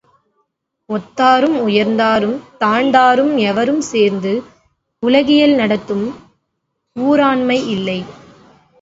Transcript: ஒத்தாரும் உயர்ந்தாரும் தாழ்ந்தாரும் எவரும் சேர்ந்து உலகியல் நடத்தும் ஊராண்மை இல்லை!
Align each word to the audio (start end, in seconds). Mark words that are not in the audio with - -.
ஒத்தாரும் 0.89 1.57
உயர்ந்தாரும் 1.65 2.33
தாழ்ந்தாரும் 2.61 3.37
எவரும் 3.43 3.83
சேர்ந்து 3.91 4.33
உலகியல் 5.03 5.55
நடத்தும் 5.55 6.05
ஊராண்மை 6.95 7.59
இல்லை! 7.69 7.99